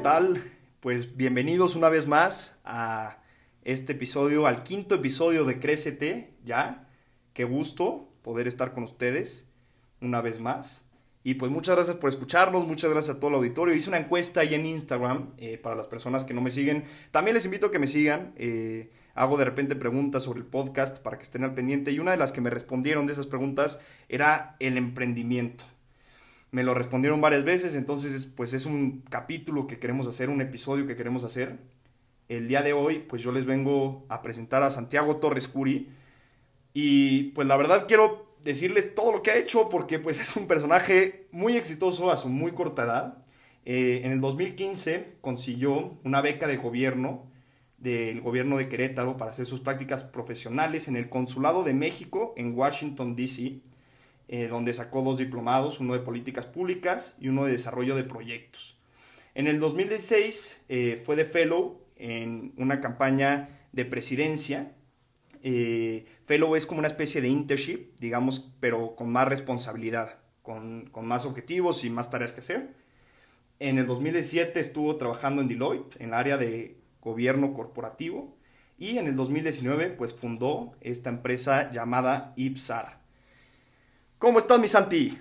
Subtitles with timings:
[0.00, 0.42] ¿qué tal?
[0.80, 3.18] Pues bienvenidos una vez más a
[3.64, 6.88] este episodio, al quinto episodio de Crécete, ¿ya?
[7.34, 9.46] Qué gusto poder estar con ustedes
[10.00, 10.80] una vez más.
[11.22, 13.74] Y pues muchas gracias por escucharnos, muchas gracias a todo el auditorio.
[13.74, 16.84] Hice una encuesta ahí en Instagram eh, para las personas que no me siguen.
[17.10, 18.32] También les invito a que me sigan.
[18.38, 21.92] Eh, hago de repente preguntas sobre el podcast para que estén al pendiente.
[21.92, 25.66] Y una de las que me respondieron de esas preguntas era el emprendimiento.
[26.50, 30.86] Me lo respondieron varias veces, entonces pues es un capítulo que queremos hacer, un episodio
[30.86, 31.58] que queremos hacer.
[32.28, 35.88] El día de hoy pues yo les vengo a presentar a Santiago Torres Curi.
[36.72, 40.46] Y pues la verdad quiero decirles todo lo que ha hecho porque pues es un
[40.46, 43.18] personaje muy exitoso a su muy corta edad.
[43.64, 47.30] Eh, en el 2015 consiguió una beca de gobierno
[47.80, 52.56] del gobierno de Querétaro para hacer sus prácticas profesionales en el Consulado de México en
[52.56, 53.62] Washington, D.C.,
[54.32, 58.78] eh, donde sacó dos diplomados, uno de políticas públicas y uno de desarrollo de proyectos.
[59.34, 64.72] En el 2016 eh, fue de fellow en una campaña de presidencia
[65.42, 71.06] eh, fellow es como una especie de internship, digamos, pero con más responsabilidad, con, con,
[71.06, 72.74] más objetivos y más tareas que hacer.
[73.58, 78.36] En el 2017 estuvo trabajando en Deloitte, en el área de gobierno corporativo,
[78.78, 82.99] y en el 2019 pues fundó esta empresa llamada Ipsar.
[84.20, 85.18] ¿Cómo estás, mi Santi?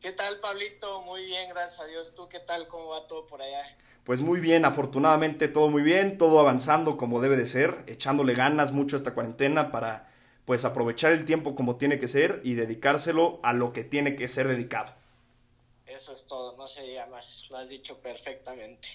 [0.00, 1.02] ¿Qué tal, Pablito?
[1.02, 2.16] Muy bien, gracias a Dios.
[2.16, 2.66] ¿Tú qué tal?
[2.66, 3.62] ¿Cómo va todo por allá?
[4.02, 8.72] Pues muy bien, afortunadamente todo muy bien, todo avanzando como debe de ser, echándole ganas
[8.72, 10.10] mucho a esta cuarentena para
[10.44, 14.26] pues aprovechar el tiempo como tiene que ser y dedicárselo a lo que tiene que
[14.26, 14.92] ser dedicado.
[15.86, 18.88] Eso es todo, no sería más, lo has dicho perfectamente.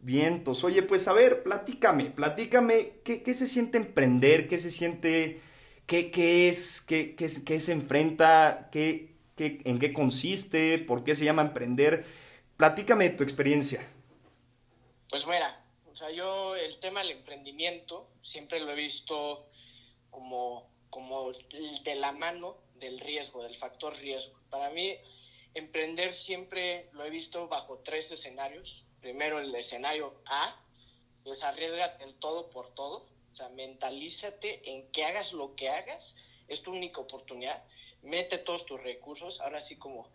[0.00, 4.48] Vientos, oye, pues a ver, platícame, platícame, ¿qué, qué se siente emprender?
[4.48, 5.40] ¿Qué se siente?
[5.90, 6.80] ¿Qué, qué es?
[6.82, 8.68] ¿Qué, qué, se enfrenta?
[8.70, 10.78] ¿Qué, ¿En qué consiste?
[10.78, 12.04] ¿Por qué se llama emprender?
[12.56, 13.84] Platícame tu experiencia.
[15.08, 19.48] Pues mira, o sea, yo el tema del emprendimiento siempre lo he visto
[20.10, 24.38] como, como de la mano del riesgo, del factor riesgo.
[24.48, 24.96] Para mí,
[25.54, 28.84] emprender siempre lo he visto bajo tres escenarios.
[29.00, 30.54] Primero, el escenario A,
[31.24, 33.08] es arriesgate el todo por todo.
[33.40, 36.14] Sea, mentalízate en que hagas lo que hagas,
[36.46, 37.64] es tu única oportunidad.
[38.02, 39.40] Mete todos tus recursos.
[39.40, 40.10] Ahora sí, como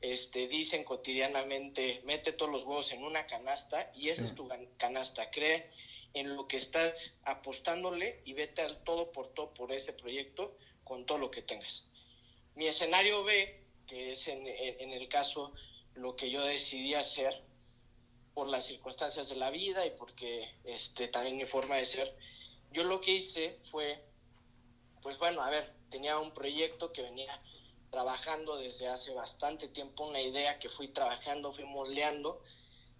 [0.00, 4.48] este, dicen cotidianamente, mete todos los huevos en una canasta y esa es tu
[4.78, 5.30] canasta.
[5.30, 5.68] Cree
[6.14, 11.04] en lo que estás apostándole y vete al todo por todo por ese proyecto con
[11.04, 11.84] todo lo que tengas.
[12.54, 15.52] Mi escenario B, que es en, en el caso
[15.96, 17.42] lo que yo decidí hacer
[18.32, 22.16] por las circunstancias de la vida y porque este, también mi forma de ser,
[22.72, 24.02] yo lo que hice fue,
[25.02, 27.40] pues bueno, a ver, tenía un proyecto que venía
[27.90, 32.40] trabajando desde hace bastante tiempo, una idea que fui trabajando, fui moldeando.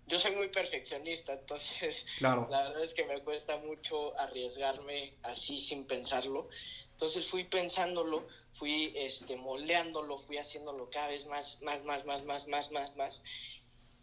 [0.06, 5.86] Yo soy muy perfeccionista, entonces la verdad es que me cuesta mucho arriesgarme así sin
[5.86, 6.48] pensarlo.
[6.92, 12.46] Entonces fui pensándolo, fui este moldeándolo, fui haciéndolo cada vez más, más, más, más, más,
[12.48, 13.22] más, más, más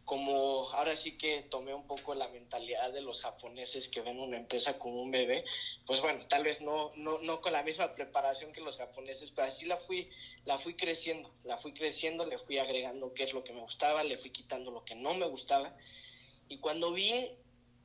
[0.07, 4.38] como ahora sí que tomé un poco la mentalidad de los japoneses que ven una
[4.38, 5.44] empresa como un bebé,
[5.85, 9.50] pues bueno, tal vez no, no, no con la misma preparación que los japoneses, pero
[9.50, 10.09] así la fui,
[10.46, 14.01] la fui creciendo, la fui creciendo, le fui agregando qué es lo que me gustaba,
[14.01, 15.75] le fui quitando lo que no me gustaba,
[16.47, 17.29] y cuando vi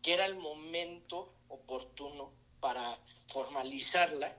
[0.01, 3.01] que era el momento oportuno para
[3.33, 4.37] formalizarla,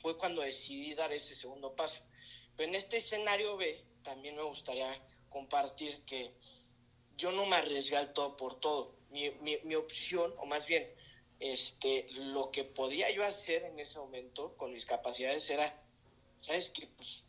[0.00, 2.02] fue cuando decidí dar ese segundo paso.
[2.58, 5.00] Pero en este escenario B, también me gustaría
[5.30, 6.34] compartir que
[7.16, 8.94] yo no me arriesgué al todo por todo.
[9.10, 10.88] Mi, mi, opción, o más bien,
[11.38, 15.82] este, lo que podía yo hacer en ese momento con mis capacidades era,
[16.40, 16.86] ¿sabes qué?
[16.96, 17.24] Pues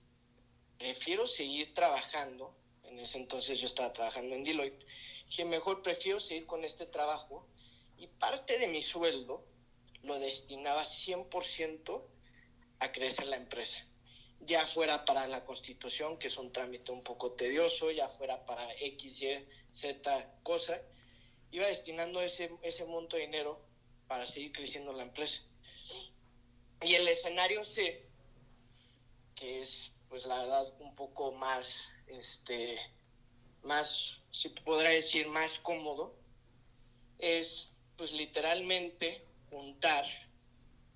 [0.77, 2.55] prefiero seguir trabajando.
[2.83, 4.85] En ese entonces yo estaba trabajando en Deloitte.
[5.35, 7.47] Que mejor prefiero seguir con este trabajo
[7.97, 9.43] y parte de mi sueldo
[10.03, 12.03] lo destinaba 100%
[12.79, 13.85] a crecer la empresa
[14.45, 18.73] ya fuera para la constitución, que es un trámite un poco tedioso, ya fuera para
[18.75, 20.81] X, Y, Z cosa,
[21.51, 23.61] iba destinando ese, ese monto de dinero
[24.07, 25.41] para seguir creciendo la empresa.
[26.81, 28.01] Y el escenario C,
[29.35, 32.77] que es pues la verdad un poco más, este,
[33.63, 36.15] más, si podrá decir, más cómodo,
[37.17, 40.05] es pues literalmente juntar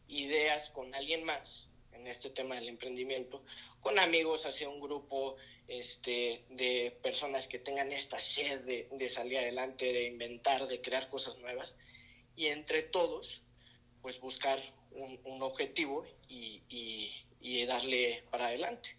[0.08, 1.68] ideas con alguien más
[2.00, 3.44] en este tema del emprendimiento,
[3.82, 5.36] con amigos, hacia un grupo
[5.68, 11.38] este, de personas que tengan esta sed de, salir adelante, de inventar, de crear cosas
[11.40, 11.76] nuevas,
[12.36, 13.44] y entre todos,
[14.02, 14.60] pues buscar
[14.92, 18.98] un, objetivo y, y, darle para adelante.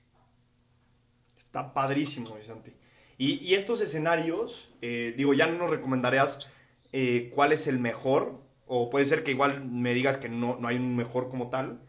[1.36, 2.72] Está padrísimo, Santi.
[3.16, 6.46] Y, estos escenarios, eh, digo, ya no nos recomendarías
[6.92, 10.68] eh, cuál es el mejor, o puede ser que igual me digas que no, no
[10.68, 11.80] hay un mejor como tal,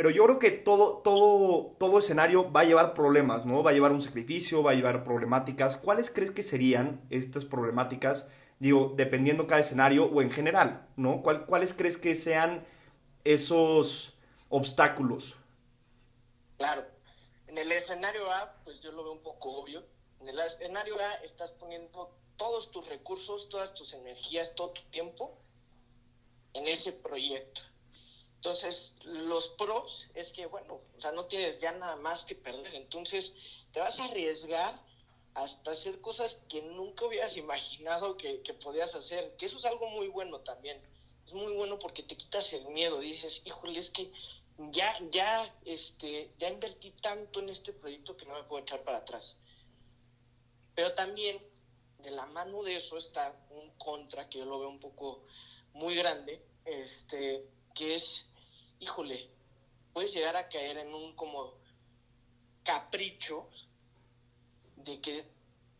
[0.00, 3.62] pero yo creo que todo, todo, todo escenario va a llevar problemas, ¿no?
[3.62, 5.76] Va a llevar un sacrificio, va a llevar problemáticas.
[5.76, 8.26] ¿Cuáles crees que serían estas problemáticas?
[8.58, 11.22] Digo, dependiendo cada escenario o en general, ¿no?
[11.22, 12.64] ¿Cuáles crees que sean
[13.24, 14.14] esos
[14.48, 15.36] obstáculos?
[16.56, 16.86] Claro.
[17.46, 19.84] En el escenario A, pues yo lo veo un poco obvio.
[20.22, 25.36] En el escenario A estás poniendo todos tus recursos, todas tus energías, todo tu tiempo
[26.54, 27.60] en ese proyecto.
[28.40, 32.74] Entonces, los pros es que, bueno, o sea, no tienes ya nada más que perder.
[32.74, 33.34] Entonces,
[33.70, 34.82] te vas a arriesgar
[35.34, 39.36] hasta hacer cosas que nunca hubieras imaginado que, que podías hacer.
[39.36, 40.80] Que eso es algo muy bueno también.
[41.26, 42.98] Es muy bueno porque te quitas el miedo.
[43.00, 44.10] Dices, híjole, es que
[44.70, 48.98] ya, ya, este, ya invertí tanto en este proyecto que no me puedo echar para
[48.98, 49.36] atrás.
[50.74, 51.38] Pero también,
[51.98, 55.26] de la mano de eso está un contra que yo lo veo un poco
[55.74, 57.44] muy grande, este,
[57.74, 58.24] que es
[58.90, 59.28] híjole,
[59.92, 61.54] puedes llegar a caer en un como
[62.64, 63.48] capricho
[64.76, 65.24] de que,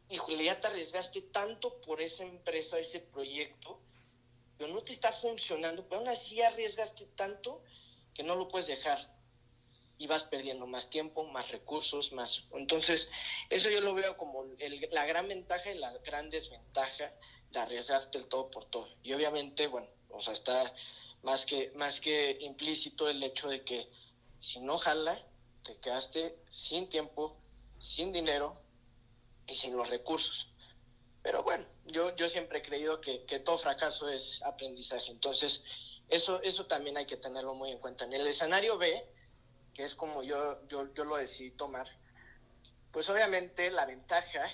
[0.09, 3.81] híjole, ya te arriesgaste tanto por esa empresa, ese proyecto,
[4.57, 7.65] pero no te está funcionando, pero aún así arriesgaste tanto
[8.15, 9.13] que no lo puedes dejar
[9.99, 12.45] y vas perdiendo más tiempo, más recursos, más...
[12.53, 13.11] Entonces,
[13.51, 14.45] eso yo lo veo como
[14.93, 17.13] la gran ventaja y la gran desventaja
[17.51, 18.89] de arriesgarte el todo por todo.
[19.03, 20.73] Y obviamente, bueno, o sea, está
[21.23, 23.89] más que, más que implícito el hecho de que
[24.39, 25.23] si no jala,
[25.65, 27.37] te quedaste sin tiempo,
[27.79, 28.55] sin dinero
[29.47, 30.49] y sin los recursos.
[31.23, 35.11] Pero bueno, yo, yo siempre he creído que, todo fracaso es aprendizaje.
[35.11, 35.63] Entonces,
[36.09, 38.05] eso, eso también hay que tenerlo muy en cuenta.
[38.05, 39.07] En el escenario B,
[39.75, 41.87] que es como yo, yo, yo lo decidí tomar,
[42.91, 44.45] pues obviamente la ventaja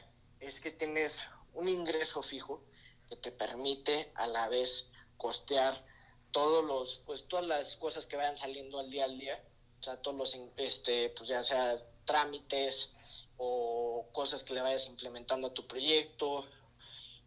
[0.40, 1.20] es que tienes
[1.54, 2.64] un ingreso fijo
[3.08, 5.82] que te permite a la vez costear
[6.36, 9.42] todos los, pues todas las cosas que vayan saliendo al día al día,
[9.80, 12.90] o sea, todos los, este, pues ya sea trámites
[13.38, 16.44] o cosas que le vayas implementando a tu proyecto,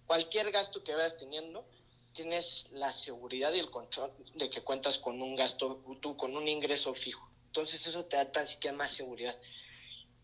[0.06, 1.65] cualquier gasto que vayas teniendo,
[2.13, 6.47] tienes la seguridad y el control de que cuentas con un gasto, tú con un
[6.47, 7.27] ingreso fijo.
[7.47, 9.35] Entonces eso te da tan siquiera más seguridad.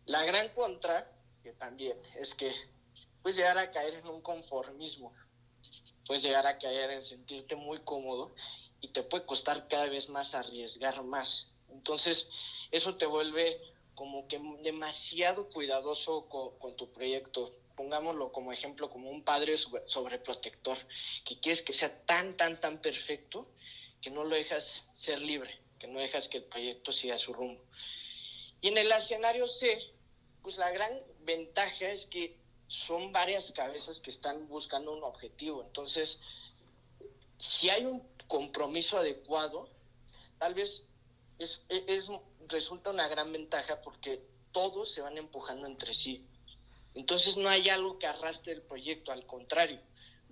[0.05, 1.11] La gran contra,
[1.41, 2.53] que también, es que
[3.23, 5.11] puedes llegar a caer en un conformismo,
[6.05, 8.35] puedes llegar a caer en sentirte muy cómodo
[8.85, 11.47] y te puede costar cada vez más arriesgar más.
[11.69, 12.27] Entonces,
[12.69, 13.59] eso te vuelve
[13.95, 17.51] como que demasiado cuidadoso con, tu proyecto.
[17.75, 20.77] Pongámoslo como ejemplo, como un padre sobreprotector,
[21.25, 23.47] que quieres que sea tan, tan, tan perfecto
[24.01, 27.63] que no lo dejas ser libre, que no dejas que el proyecto siga su rumbo.
[28.61, 29.81] Y en el escenario C,
[30.43, 32.37] pues la gran ventaja es que
[32.67, 35.63] son varias cabezas que están buscando un objetivo.
[35.63, 36.19] Entonces,
[37.37, 39.69] si hay un compromiso adecuado,
[40.37, 40.83] tal vez
[41.39, 42.07] es, es,
[42.47, 44.21] resulta una gran ventaja porque
[44.51, 46.25] todos se van empujando entre sí.
[46.93, 49.81] Entonces no hay algo que arrastre el proyecto, al contrario,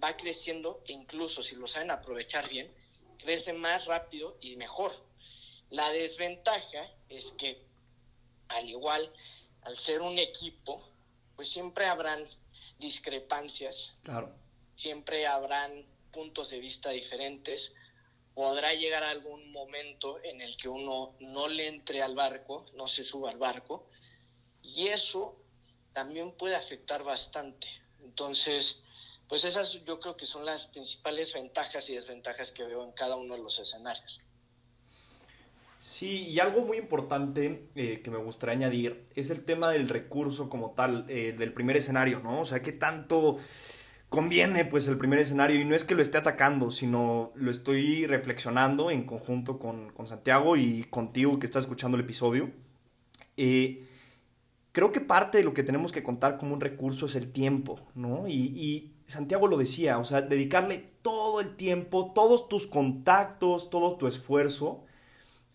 [0.02, 2.74] va creciendo e incluso si lo saben aprovechar bien,
[3.18, 4.94] crece más rápido y mejor.
[5.70, 7.66] La desventaja es que
[8.48, 9.12] al igual,
[9.62, 10.82] al ser un equipo,
[11.36, 12.26] pues siempre habrán
[12.80, 14.34] discrepancias, claro.
[14.76, 17.74] siempre habrán puntos de vista diferentes,
[18.34, 23.04] podrá llegar algún momento en el que uno no le entre al barco, no se
[23.04, 23.88] suba al barco,
[24.62, 25.36] y eso
[25.92, 27.68] también puede afectar bastante.
[28.02, 28.80] Entonces,
[29.28, 33.16] pues esas yo creo que son las principales ventajas y desventajas que veo en cada
[33.16, 34.20] uno de los escenarios.
[35.80, 40.48] Sí, y algo muy importante eh, que me gustaría añadir es el tema del recurso
[40.48, 42.40] como tal, eh, del primer escenario, ¿no?
[42.40, 43.38] O sea, qué tanto
[44.14, 48.06] conviene pues el primer escenario y no es que lo esté atacando, sino lo estoy
[48.06, 52.52] reflexionando en conjunto con, Santiago y contigo que estás escuchando el episodio.
[53.38, 53.88] Eh,
[54.72, 57.80] creo que parte de lo que tenemos que contar como un recurso es el tiempo,
[57.96, 58.28] ¿no?
[58.28, 63.98] Y, y, Santiago lo decía, o sea, dedicarle todo el tiempo, todos tus contactos, todo
[63.98, 64.86] tu esfuerzo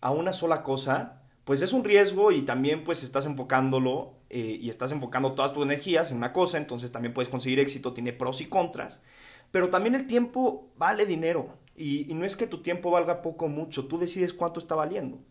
[0.01, 4.69] a una sola cosa, pues es un riesgo y también pues estás enfocándolo eh, y
[4.69, 8.39] estás enfocando todas tus energías en una cosa, entonces también puedes conseguir éxito, tiene pros
[8.41, 9.01] y contras.
[9.49, 13.47] Pero también el tiempo vale dinero y, no es que tu tiempo valga poco o
[13.47, 15.23] mucho, tú decides cuánto está valiendo.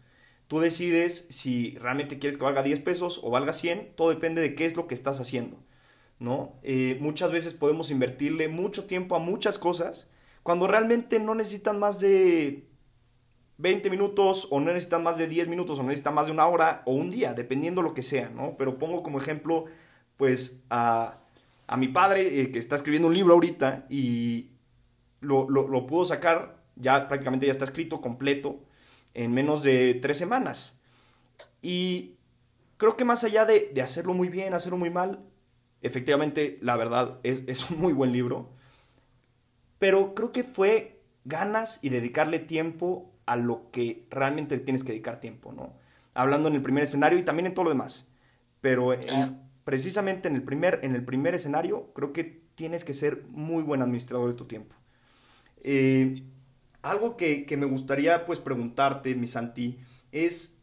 [0.49, 4.57] Tú decides si realmente quieres que valga 10 pesos o valga 100, todo depende de
[4.57, 5.63] qué es lo que estás haciendo.
[6.19, 6.59] ¿no?
[6.65, 10.09] Eh, muchas veces podemos invertirle mucho tiempo a muchas cosas
[10.43, 12.68] cuando realmente no necesitan más de
[13.59, 16.83] 20 minutos o no necesitan más de 10 minutos o necesitan más de una hora
[16.87, 18.57] o un día, dependiendo lo que sea, ¿no?
[18.57, 19.67] Pero pongo como ejemplo
[20.17, 21.19] pues a,
[21.77, 24.51] mi padre eh, que está escribiendo un libro ahorita y
[25.21, 28.61] lo, lo, pudo sacar, ya prácticamente ya está escrito completo
[29.15, 30.79] en menos de tres semanas.
[31.61, 32.15] Y
[32.77, 35.21] creo que más allá de, hacerlo muy bien, hacerlo muy mal,
[35.83, 38.51] efectivamente, la verdad, es, es, un muy buen libro.
[39.81, 45.21] Pero creo que fue ganas y dedicarle tiempo a lo que realmente tienes que dedicar
[45.21, 45.75] tiempo, ¿no?
[46.15, 48.09] Hablando en el primer escenario y también en todo lo demás.
[48.61, 48.93] Pero
[49.65, 53.83] precisamente en el, primer, en el primer escenario, creo que tienes que ser muy buen
[53.83, 54.75] administrador de tu tiempo.
[55.63, 56.25] Eh,
[56.83, 59.79] algo que, me gustaría pues preguntarte, mi Santi,
[60.11, 60.59] es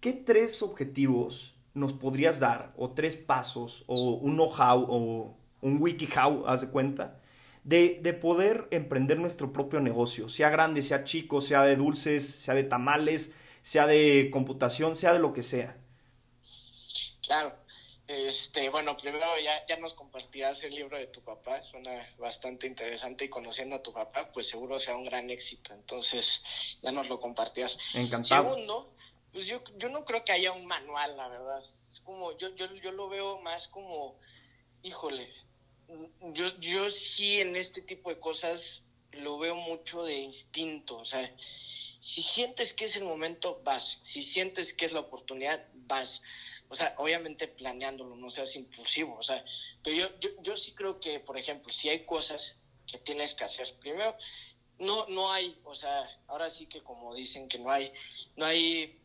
[0.00, 6.46] ¿qué tres objetivos nos podrías dar, o tres pasos, o un know-how, o un wiki-how,
[6.48, 7.20] haz de cuenta,
[7.64, 12.54] de, de, poder emprender nuestro propio negocio, sea grande, sea chico, sea de dulces, sea
[12.54, 15.76] de tamales, sea de computación, sea de lo que sea?
[17.22, 17.54] Claro.
[18.08, 23.26] Este, bueno, primero ya, ya nos compartirás el libro de tu papá, suena bastante interesante
[23.26, 25.74] y conociendo a tu papá, pues seguro sea un gran éxito.
[25.74, 26.42] Entonces,
[26.80, 27.78] ya nos lo compartirás.
[27.92, 28.48] Encantado.
[28.50, 28.94] Segundo,
[29.30, 31.62] pues yo, yo no creo que haya un manual, la verdad.
[31.90, 34.18] Es como, yo, yo, yo lo veo más como,
[34.82, 35.30] híjole,
[36.32, 41.34] yo, yo sí en este tipo de cosas lo veo mucho de instinto, o sea,
[42.00, 46.22] si sientes que es el momento, vas, si sientes que es la oportunidad, vas.
[46.68, 49.42] O sea, obviamente planeándolo, no seas impulsivo, o sea,
[49.82, 53.44] pero yo, yo, yo sí creo que, por ejemplo, si hay cosas que tienes que
[53.44, 54.16] hacer, primero,
[54.78, 57.92] no, no hay, o sea, ahora sí que como dicen que no hay,
[58.36, 59.00] no hay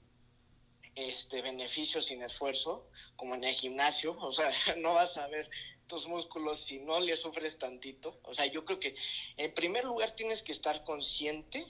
[0.95, 5.49] este beneficio sin esfuerzo, como en el gimnasio, o sea, no vas a ver
[5.93, 8.19] tus músculos si no le sufres tantito.
[8.23, 8.95] O sea, yo creo que
[9.37, 11.67] en primer lugar tienes que estar consciente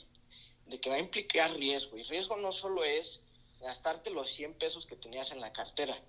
[0.66, 1.98] de que va a implicar riesgo.
[1.98, 3.20] Y riesgo no solo es
[3.60, 6.02] gastarte los 100 pesos que tenías en la cartera,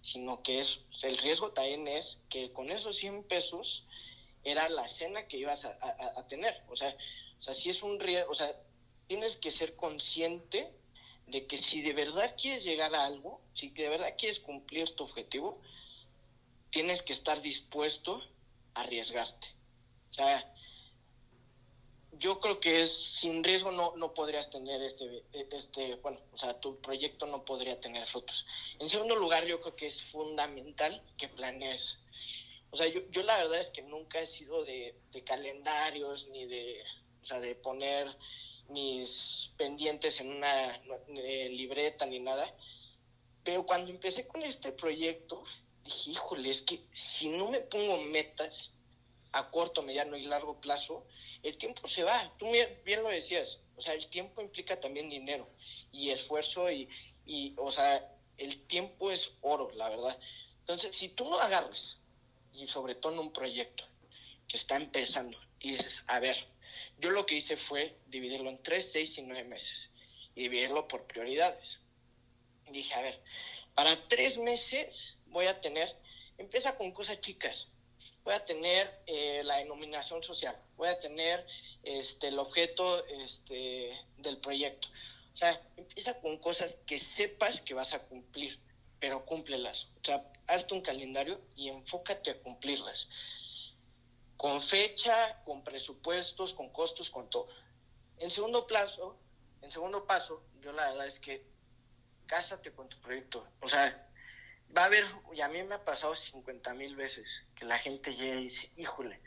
[0.00, 3.82] sino que es, el riesgo también es que con esos 100 pesos
[4.44, 6.62] era la cena que ibas a, tener.
[6.68, 6.96] O sea,
[7.40, 8.54] o sea, si es un riesgo, o sea,
[9.08, 10.70] tienes que ser consciente
[11.26, 15.02] de que si de verdad quieres llegar a algo, si de verdad quieres cumplir tu
[15.02, 15.60] objetivo,
[16.70, 18.22] tienes que estar dispuesto
[18.74, 19.48] a arriesgarte.
[20.10, 20.54] O sea,
[22.18, 26.58] yo creo que es sin riesgo no, no podrías tener este, este, bueno, o sea,
[26.58, 28.46] tu proyecto no podría tener frutos.
[28.78, 31.98] En segundo lugar, yo creo que es fundamental que planees.
[32.70, 34.94] O sea, yo, yo la verdad es que nunca he sido de,
[35.24, 36.82] calendarios ni de,
[37.22, 38.06] o sea, de poner
[38.68, 40.76] mis pendientes en una
[41.08, 42.54] eh, libreta ni nada.
[43.44, 45.44] Pero cuando empecé con este proyecto,
[45.86, 48.72] dije, híjole, es que si no me pongo metas,
[49.32, 51.06] a corto, mediano y largo plazo,
[51.42, 52.32] el tiempo se va.
[52.38, 52.46] Tú
[52.84, 55.48] bien lo decías, o sea, el tiempo implica también dinero
[55.92, 56.88] y esfuerzo y,
[57.26, 60.18] y, o sea, el tiempo es oro, la verdad.
[60.60, 61.98] Entonces, si tú no agarras,
[62.54, 63.84] y sobre todo en un proyecto
[64.48, 66.36] que está empezando, y dices, a ver,
[66.98, 69.90] yo lo que hice fue dividirlo en tres, seis y nueve meses,
[70.34, 71.80] y dividirlo por prioridades.
[72.70, 73.22] dije, a ver,
[73.76, 75.94] para tres meses voy a tener,
[76.38, 77.68] empieza con cosas chicas,
[78.24, 81.46] voy a tener eh, la denominación social, voy a tener
[81.82, 84.88] este, el objeto este, del proyecto.
[84.88, 88.58] O sea, empieza con cosas que sepas que vas a cumplir,
[88.98, 89.88] pero cúmplelas.
[90.00, 93.74] O sea, hazte un calendario y enfócate a cumplirlas.
[94.38, 97.48] Con fecha, con presupuestos, con costos, con todo.
[98.16, 99.18] En segundo plazo,
[99.60, 101.55] en segundo paso, yo la verdad es que
[102.26, 103.48] cásate con tu proyecto.
[103.60, 104.08] O sea,
[104.76, 105.04] va a haber,
[105.34, 108.70] y a mí me ha pasado 50 mil veces, que la gente llega y dice,
[108.76, 109.20] híjole,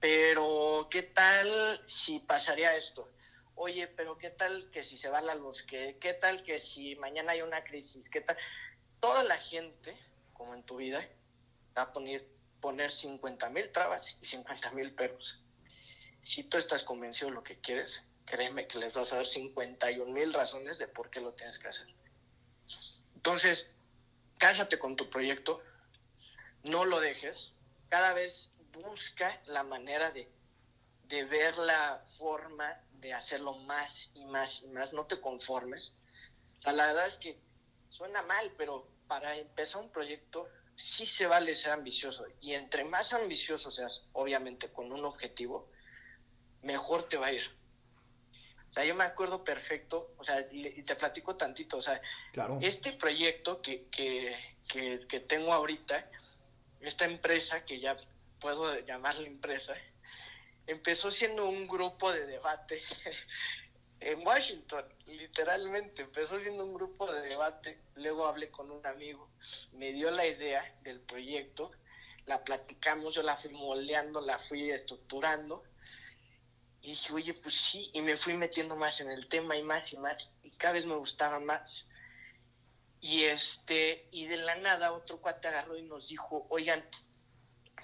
[0.00, 3.10] pero ¿qué tal si pasaría esto?
[3.54, 5.62] Oye, pero ¿qué tal que si se va la luz?
[5.62, 8.08] ¿Qué, qué tal que si mañana hay una crisis?
[8.08, 8.36] ¿Qué tal?
[9.00, 9.96] Toda la gente,
[10.32, 11.06] como en tu vida,
[11.76, 12.26] va a poner,
[12.60, 15.42] poner 50 mil trabas y 50 mil perros.
[16.20, 20.12] Si tú estás convencido de lo que quieres, créeme que les vas a dar 51
[20.12, 21.86] mil razones de por qué lo tienes que hacer.
[23.20, 23.66] Entonces,
[24.38, 25.62] cásate con tu proyecto,
[26.62, 27.52] no lo dejes,
[27.90, 30.26] cada vez busca la manera de,
[31.26, 35.92] ver la forma de hacerlo más y más y más, no te conformes.
[36.60, 37.38] O sea, la verdad es que
[37.90, 43.12] suena mal, pero para empezar un proyecto sí se vale ser ambicioso y entre más
[43.12, 45.70] ambicioso seas, obviamente con un objetivo,
[46.62, 47.59] mejor te va a ir.
[48.70, 52.00] O sea, yo me acuerdo perfecto, o sea, y, te platico tantito, o sea,
[52.60, 54.36] este proyecto que, que,
[55.08, 56.08] que, tengo ahorita,
[56.80, 57.96] esta empresa, que ya
[58.38, 59.74] puedo llamarla empresa,
[60.68, 62.80] empezó siendo un grupo de debate
[64.00, 69.28] en Washington, literalmente, empezó siendo un grupo de debate, luego hablé con un amigo,
[69.72, 71.72] me dio la idea del proyecto
[72.26, 75.64] la platicamos, yo la fui moldeando, la fui estructurando.
[76.82, 79.92] Y dije, oye, pues sí, y me fui metiendo más en el tema y más
[79.92, 81.86] y más, y cada vez me gustaba más.
[83.00, 86.84] Y este, y de la nada otro cuate agarró y nos dijo, oigan,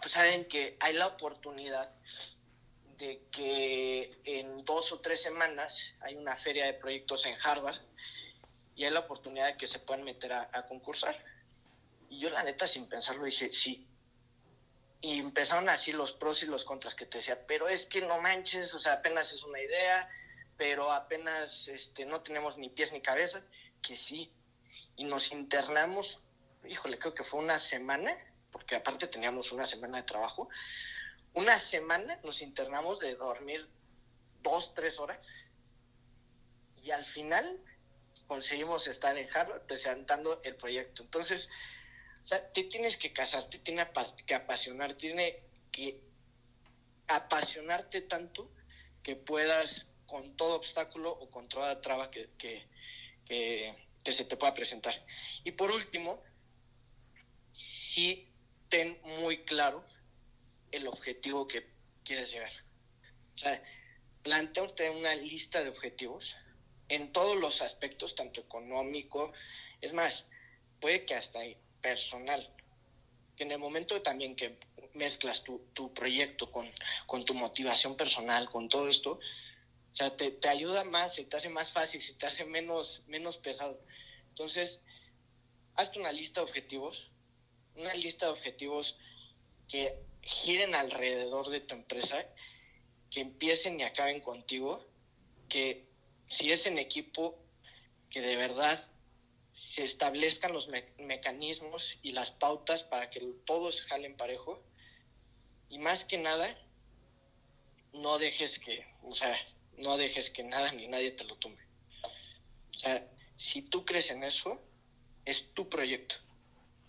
[0.01, 1.91] pues saben que hay la oportunidad
[2.99, 7.79] de que en dos o tres semanas hay una feria de proyectos en Harvard
[8.75, 11.23] y hay la oportunidad de que se puedan meter a, a concursar.
[12.09, 13.87] Y yo la neta sin pensarlo dije, sí,
[15.01, 18.21] y empezaron así los pros y los contras que te decía, pero es que no
[18.21, 20.09] manches, o sea, apenas es una idea,
[20.57, 23.43] pero apenas este, no tenemos ni pies ni cabeza,
[23.83, 24.33] que sí.
[24.97, 26.21] Y nos internamos,
[26.67, 28.17] híjole, creo que fue una semana,
[28.51, 30.49] porque aparte teníamos una semana de trabajo,
[31.35, 33.69] una semana nos internamos de dormir
[34.43, 35.29] dos, tres horas,
[36.83, 37.61] y al final
[38.27, 41.03] conseguimos estar en Harvard presentando el proyecto.
[41.03, 41.49] Entonces,
[42.27, 43.87] o sea, te tienes que casar, te tiene
[44.27, 46.01] que apasionar, tiene que
[47.07, 48.51] apasionarte tanto
[49.05, 53.73] que puedas con todo obstáculo o con toda traba que, que,
[54.11, 55.07] se te pueda presentar.
[55.45, 56.21] Y por último,
[57.53, 58.29] sí
[58.69, 59.87] ten muy claro
[60.73, 61.69] el objetivo que
[62.03, 62.51] quieres llegar.
[63.37, 63.63] O sea,
[64.25, 66.35] plantearte una lista de objetivos
[66.89, 69.33] en todos los aspectos, tanto económico,
[69.81, 70.27] es más,
[70.81, 71.39] puede que hasta
[71.81, 72.49] personal.
[73.37, 74.59] Que en el momento también que
[74.95, 76.69] mezclas tu, tu proyecto con,
[77.07, 81.37] con, tu motivación personal, con todo esto, o sea, te, te, ayuda más, se te
[81.37, 83.79] hace más fácil, se te hace menos, menos pesado.
[84.29, 84.81] Entonces,
[85.75, 87.11] hazte una lista de objetivos,
[87.75, 88.97] una lista de objetivos
[89.69, 92.27] que giren alrededor de tu empresa,
[93.11, 94.85] que empiecen y acaben contigo,
[95.49, 95.87] que
[96.27, 97.39] si es en equipo,
[98.11, 98.89] que de verdad
[99.57, 104.63] se establezcan los mecanismos y las pautas para que todos jalen parejo
[105.71, 106.55] y más que nada
[107.95, 109.35] no dejes que, o sea,
[109.79, 111.63] no dejes que nada ni nadie te lo tumbe.
[112.75, 114.61] O sea, si tú crees en eso,
[115.25, 116.17] es tu proyecto.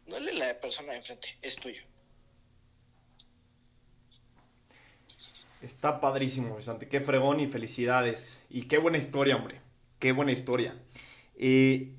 [0.05, 1.81] No es la persona de enfrente, es tuyo.
[5.61, 6.89] Está padrísimo, Vicente.
[6.89, 8.43] Qué fregón y felicidades.
[8.49, 9.61] Y qué buena historia, hombre.
[9.99, 10.77] Qué buena historia.
[11.37, 11.93] Eh,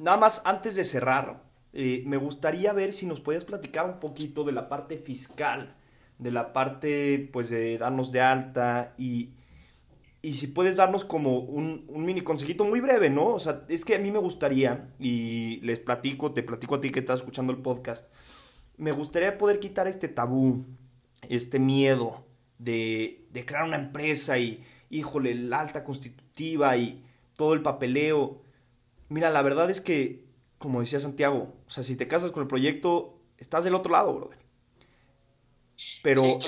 [0.00, 1.42] Nada más antes de cerrar,
[1.74, 5.76] eh, me gustaría ver si nos puedes platicar un poquito de la parte fiscal,
[6.18, 9.34] de la parte pues de darnos de alta y,
[10.22, 13.26] y si puedes darnos como un, un, mini consejito muy breve, ¿no?
[13.26, 16.88] O sea, es que a mí me gustaría, y les platico, te platico a ti
[16.88, 18.10] que estás escuchando el podcast,
[18.78, 20.64] me gustaría poder quitar este tabú,
[21.28, 22.24] este miedo
[22.58, 27.04] de, de crear una empresa y, híjole, la alta constitutiva y
[27.36, 28.48] todo el papeleo
[29.10, 30.24] Mira, la verdad es que,
[30.58, 34.14] como decía Santiago, o sea, si te casas con el proyecto, estás del otro lado,
[34.14, 34.38] brother.
[36.00, 36.38] Pero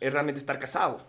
[0.00, 1.06] es, realmente estar casado.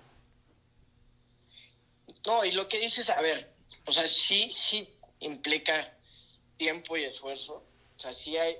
[2.27, 3.51] No, y lo que dices, a ver,
[3.87, 4.87] o sea, sí, sí
[5.21, 5.97] implica
[6.57, 7.65] tiempo y esfuerzo.
[7.97, 8.53] O sea, sí hay,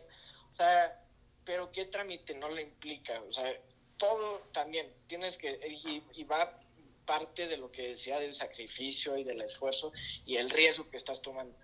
[0.53, 1.03] o sea,
[1.45, 3.21] pero ¿qué trámite no lo implica?
[3.29, 3.53] O sea,
[3.97, 5.51] todo también tienes que,
[5.85, 6.59] y, y va
[7.05, 9.91] parte de lo que decía del sacrificio y del esfuerzo
[10.25, 11.55] y el riesgo que estás tomando.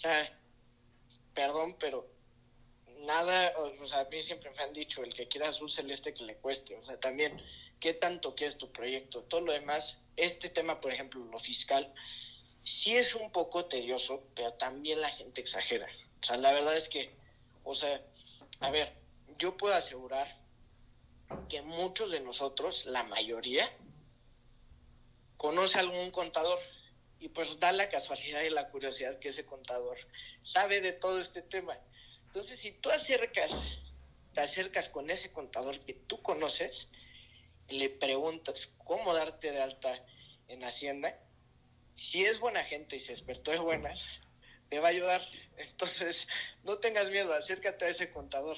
[0.00, 0.32] O sea,
[1.34, 2.08] perdón, pero
[3.00, 6.24] nada, o sea, a mí siempre me han dicho, el que quiera azul celeste que
[6.24, 7.38] le cueste, o sea, también,
[7.80, 9.24] ¿qué tanto quieres tu proyecto?
[9.24, 11.92] Todo lo demás, este tema, por ejemplo, lo fiscal,
[12.62, 15.86] sí es un poco tedioso, pero también la gente exagera.
[16.22, 17.10] O sea, la verdad es que,
[17.62, 18.02] o sea,
[18.60, 18.94] a ver,
[19.36, 20.34] yo puedo asegurar
[21.50, 23.70] que muchos de nosotros, la mayoría,
[25.36, 26.58] conoce algún contador
[27.20, 29.98] y pues da la casualidad y la curiosidad que ese contador
[30.42, 31.78] sabe de todo este tema.
[32.26, 33.78] Entonces, si tú acercas,
[34.34, 36.88] te acercas con ese contador que tú conoces,
[37.68, 40.04] le preguntas cómo darte de alta
[40.48, 41.18] en Hacienda,
[41.94, 44.06] si es buena gente y se despertó de buenas,
[44.70, 45.20] te va a ayudar.
[45.58, 46.26] Entonces,
[46.64, 48.56] no tengas miedo, acércate a ese contador,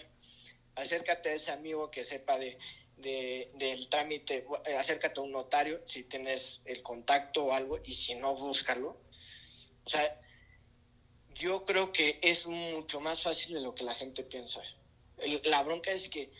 [0.77, 2.59] acércate a ese amigo que sepa de,
[3.03, 7.93] de, del trámite, eh, acércate a un notario si tienes el contacto o algo y
[7.93, 8.97] si no, búscalo.
[9.85, 10.21] O sea,
[11.35, 14.63] yo creo que es mucho más fácil de lo que la gente piensa.
[15.45, 16.31] la bronca es que,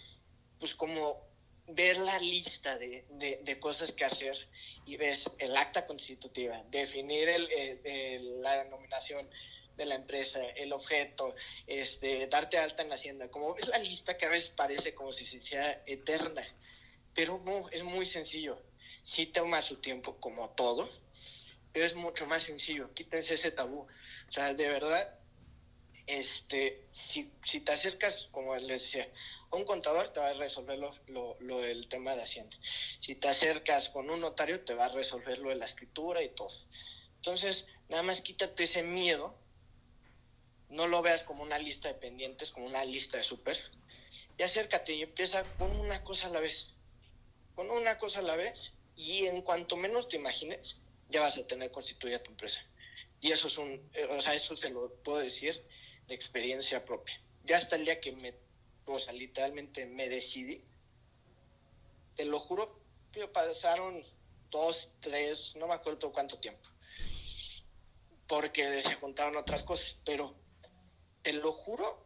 [0.59, 1.33] pues como
[1.69, 4.37] ver la lista de, de, cosas que hacer
[4.85, 9.29] y ves el acta constitutiva, definir el, la denominación,
[9.77, 11.35] de la empresa, el objeto,
[11.67, 13.29] este, darte alta en la hacienda.
[13.29, 16.43] Como ves la lista que a veces parece como si se sea eterna,
[17.15, 18.61] pero no, es muy sencillo.
[19.03, 20.89] Sí toma su tiempo como todo,
[21.73, 22.93] pero es mucho más sencillo.
[22.95, 23.81] Quítense ese tabú.
[23.81, 25.19] O sea, de verdad,
[26.07, 29.09] este, si, si te acercas, como les decía,
[29.51, 32.57] a un contador te va a resolver lo, lo, el tema de Hacienda.
[32.61, 36.31] Si te acercas con un notario te va a resolver lo de la escritura y
[36.31, 36.53] todo.
[37.17, 39.35] Entonces, nada más quítate ese miedo,
[40.73, 43.59] no lo veas como una lista de pendientes, como una lista de súper,
[44.39, 46.69] y acércate y empieza con una cosa a la vez.
[47.55, 50.79] Con una cosa a la vez, y en cuanto menos te imagines,
[51.11, 52.65] ya vas a tener constituida tu empresa.
[53.21, 55.63] Y eso es un, eh, o sea, eso se lo puedo decir
[56.09, 57.21] de experiencia propia.
[57.45, 58.35] Ya hasta el día que me,
[58.87, 60.63] o sea, literalmente me decidí,
[62.17, 62.81] te lo juro,
[63.33, 64.03] pasaron
[64.51, 66.67] dos, tres, no me acuerdo cuánto tiempo,
[68.27, 70.35] porque se juntaron otras cosas, pero
[71.23, 72.05] te lo juro,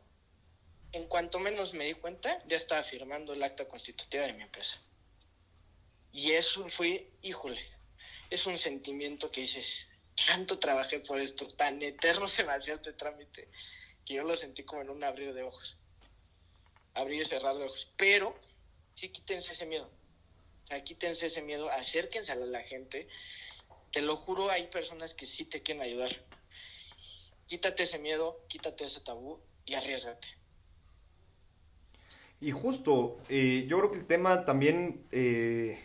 [0.93, 4.81] en cuanto menos me di cuenta, ya estaba firmando el acta constitutiva de mi empresa.
[6.13, 7.61] Y eso fue, híjole,
[8.31, 9.87] es un sentimiento que dices,
[10.27, 13.49] tanto trabajé por esto, tan eterno se me hacía este trámite,
[14.05, 15.77] que yo lo sentí como en un abrir de ojos.
[16.95, 17.93] Abrir y cerrar de ojos.
[17.97, 18.35] Pero
[18.95, 19.91] sí quítense ese miedo.
[20.65, 23.09] O sea, quítense ese miedo, acérquense a la gente.
[23.93, 26.11] Te lo juro, hay personas que sí te quieren ayudar.
[27.47, 30.29] Quítate ese miedo, quítate ese tabú y arriesgate.
[32.41, 35.81] Y justo, eh, yo creo que el tema también, eh,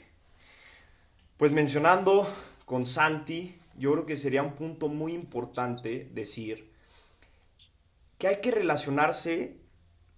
[1.37, 2.27] pues mencionando
[2.65, 6.71] con Santi, yo creo que sería un punto muy importante decir
[8.17, 9.57] que hay que relacionarse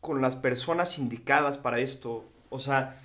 [0.02, 2.26] con las personas indicadas para esto.
[2.50, 3.00] O sea,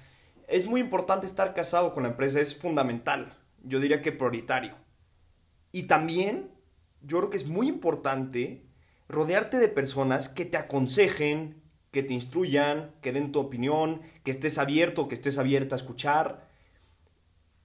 [0.48, 3.36] es muy importante estar casado con la empresa, es fundamental.
[3.62, 4.74] Yo diría que prioritario.
[5.70, 6.50] Y también,
[7.02, 8.64] yo creo que es muy importante
[9.08, 14.58] rodearte de personas que te aconsejen, que te instruyan, que den tu opinión, que estés
[14.58, 16.48] abierto, que estés abierta a escuchar.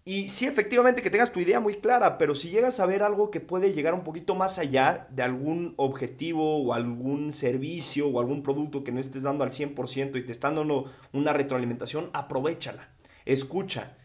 [0.05, 3.31] Y sí, efectivamente, que tengas tu idea muy clara, pero si llegas a ver algo
[3.31, 8.43] que puede llegar un poquito más allá de algún objetivo o algún servicio o algún
[8.43, 12.89] producto que no estés dando al 100% y te están dando una retroalimentación, aprovechala,
[13.25, 13.97] escucha.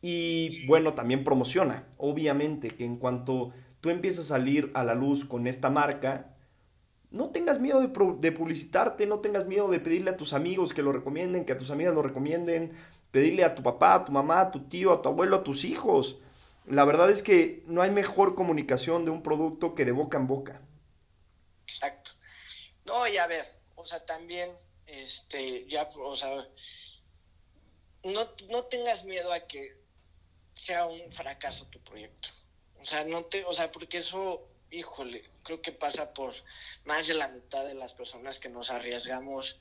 [0.00, 1.86] Y bueno, también promociona.
[1.98, 6.34] Obviamente que en cuanto tú empiezas a salir a la luz con esta marca,
[7.10, 10.92] no tengas miedo de, publicitarte, no tengas miedo de pedirle a tus amigos que lo
[10.92, 12.76] recomienden, que a tus amigas lo recomienden
[13.10, 15.64] pedirle a tu papá, a tu mamá, a tu tío, a tu abuelo, a tus
[15.64, 16.18] hijos.
[16.66, 20.26] La verdad es que no hay mejor comunicación de un producto que de boca en
[20.26, 20.60] boca.
[21.66, 22.12] Exacto.
[22.84, 24.50] No, y a ver, o sea, también,
[24.86, 26.30] este, ya, o sea,
[28.04, 29.76] no, no tengas miedo a que
[30.54, 32.28] sea un fracaso tu proyecto.
[32.88, 36.34] Sea, no te, o sea, porque eso, híjole, creo que pasa por
[36.86, 39.58] más de la mitad de las personas que nos arriesgamos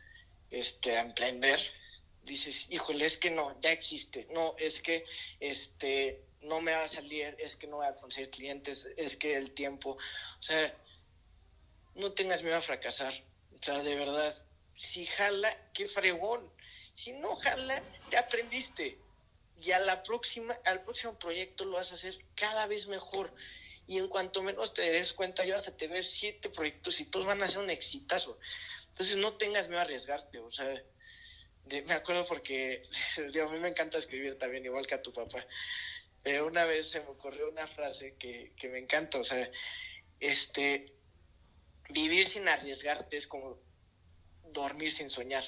[0.49, 1.59] este, a emprender.
[2.23, 5.03] Dices, híjole, es que no, ya existe, no, es que
[5.41, 9.35] este no me va a salir, es que no voy a conseguir clientes, es que
[9.35, 9.97] el tiempo,
[10.39, 10.73] o sea,
[11.95, 13.13] no tengas miedo a fracasar,
[13.59, 14.41] o sea, de verdad,
[14.77, 16.49] si jala, qué fregón,
[16.93, 18.97] si no jala, ya aprendiste,
[19.59, 23.33] y a la próxima, al próximo proyecto lo vas a hacer cada vez mejor,
[23.87, 27.25] y en cuanto menos te des cuenta, ya vas a tener siete proyectos y todos
[27.25, 28.37] van a ser un exitazo,
[28.89, 30.83] entonces no tengas miedo a arriesgarte, o sea,
[31.69, 32.81] me acuerdo porque
[33.17, 35.45] a mí me encanta escribir también, igual que a tu papá.
[36.23, 39.49] Pero una vez se me ocurrió una frase que, que me encanta, o sea,
[40.19, 40.93] este,
[41.89, 43.59] vivir sin arriesgarte es como
[44.45, 45.43] dormir sin soñar.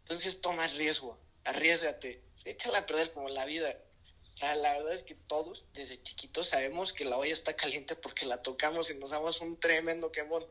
[0.00, 3.76] Entonces toma riesgo, arriesgate, échala a perder como la vida.
[4.34, 7.96] O sea, la verdad es que todos desde chiquitos sabemos que la olla está caliente
[7.96, 10.44] porque la tocamos y nos damos un tremendo quemón.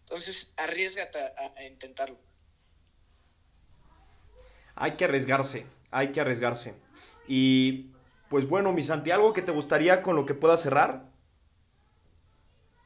[0.00, 2.18] Entonces, arriesgate a intentarlo.
[4.76, 6.74] hay que arriesgarse, hay que arriesgarse.
[7.28, 7.90] Y
[8.28, 11.04] pues bueno, mi Santi, ¿algo que te gustaría con lo que pueda cerrar?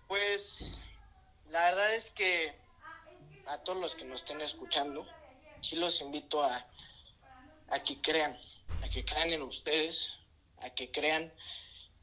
[0.07, 0.89] Pues
[1.51, 2.55] la verdad es que
[3.47, 5.07] a todos los que nos estén escuchando,
[5.61, 6.67] sí los invito a,
[7.69, 8.39] a que crean,
[8.83, 10.13] a que crean en ustedes,
[10.59, 11.33] a que crean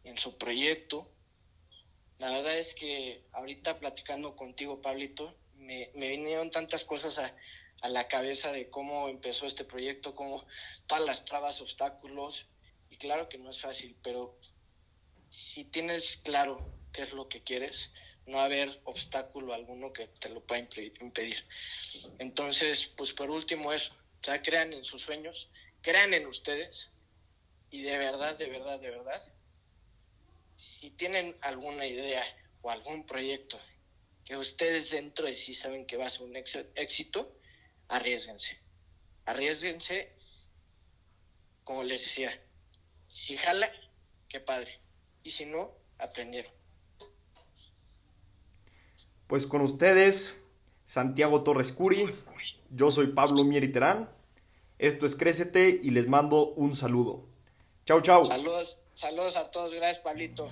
[0.03, 1.09] en su proyecto.
[2.19, 7.35] La verdad es que ahorita platicando contigo, Pablito, me, me vinieron tantas cosas a,
[7.81, 10.45] a la cabeza de cómo empezó este proyecto, cómo
[10.87, 12.47] todas las trabas, obstáculos,
[12.89, 14.37] y claro que no es fácil, pero
[15.29, 17.91] si tienes claro qué es lo que quieres,
[18.25, 20.67] no haber obstáculo alguno que te lo pueda
[21.01, 21.45] impedir.
[22.19, 23.93] Entonces, pues por último eso,
[24.25, 25.51] o sea, crean en sus sueños,
[25.83, 26.89] crean en ustedes,
[27.69, 29.21] y de verdad, de verdad, de verdad,
[30.55, 32.25] si tienen alguna idea
[32.63, 33.59] o algún proyecto
[34.23, 37.37] que ustedes dentro de sí saben que va a ser un éxito,
[37.87, 38.57] arriesguense.
[39.25, 40.11] Arriesguense,
[41.63, 42.41] como les decía,
[43.07, 43.71] si jala,
[44.27, 44.79] qué padre.
[45.21, 46.51] Y si no, aprendieron.
[49.27, 50.41] Pues con ustedes,
[50.85, 52.09] Santiago Torres Curi,
[52.71, 54.14] yo soy Pablo Mieriterán,
[54.79, 57.25] esto es Crécete y les mando un saludo.
[57.85, 58.25] Chau, chau.
[58.25, 60.49] Saludos, saludos a todos, gracias Pablito.